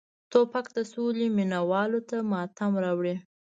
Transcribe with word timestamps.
توپک 0.31 0.65
د 0.77 0.79
سولې 0.91 1.27
مینه 1.35 1.59
والو 1.69 1.99
ته 2.09 2.17
ماتم 2.31 2.71
راوړي. 2.83 3.15